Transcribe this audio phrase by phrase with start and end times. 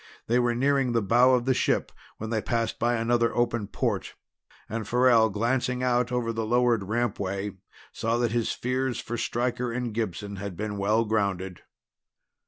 [0.25, 4.15] They were nearing the bow of the ship when they passed by another open port
[4.67, 7.57] and Farrell, glancing out over the lowered rampway,
[7.91, 11.61] saw that his fears for Stryker and Gibson had been well grounded.